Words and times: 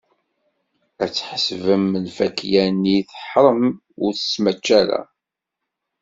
Ad 1.03 1.11
tḥesbem 1.11 1.85
lfakya-nni 2.07 2.97
teḥṛem, 3.11 3.63
ur 4.03 4.11
tettmačča 4.15 4.73
ara. 4.79 5.01